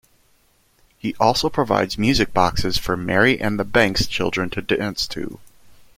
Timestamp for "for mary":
2.75-3.39